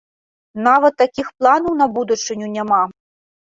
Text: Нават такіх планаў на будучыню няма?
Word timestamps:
Нават 0.67 0.93
такіх 1.01 1.29
планаў 1.43 1.77
на 1.83 1.89
будучыню 2.01 2.51
няма? 2.59 2.83